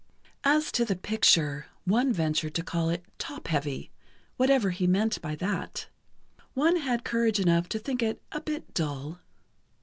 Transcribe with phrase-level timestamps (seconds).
[0.43, 3.91] As to the picture, one ventured to call it "top heavy,"
[4.35, 5.89] whatever he meant by that.
[6.55, 9.19] One had courage enough to think it "a bit dull."